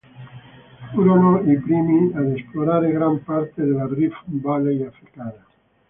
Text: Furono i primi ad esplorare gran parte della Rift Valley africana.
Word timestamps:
Furono 0.95 1.41
i 1.41 1.59
primi 1.59 2.11
ad 2.15 2.31
esplorare 2.31 2.91
gran 2.91 3.21
parte 3.23 3.61
della 3.63 3.85
Rift 3.87 4.23
Valley 4.25 4.81
africana. 4.83 5.45